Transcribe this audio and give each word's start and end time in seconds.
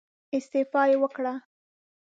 استعفا 0.37 0.83
يې 0.89 0.95
وکړه. 1.01 1.33